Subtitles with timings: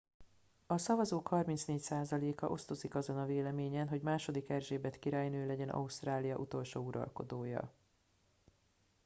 [0.67, 4.01] a szavazók 34 százaléka osztozik azon a véleményen hogy
[4.35, 7.71] ii erzsébet királynő legyen ausztrália utolsó uralkodója